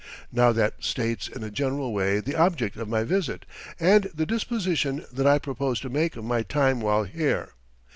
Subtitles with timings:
[0.31, 3.45] Now that states in a general way the object of my visit
[3.79, 7.49] and the disposition that I propose to make of my time while here.